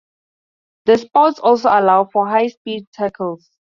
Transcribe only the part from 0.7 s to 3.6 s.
The spouts also allow for high-speed tackles.